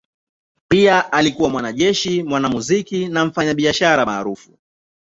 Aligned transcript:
Pia 0.67 1.11
alikuwa 1.13 1.49
mwanajeshi, 1.49 2.23
mwanamuziki 2.23 3.07
na 3.07 3.25
mfanyabiashara 3.25 4.05
maarufu. 4.05 4.57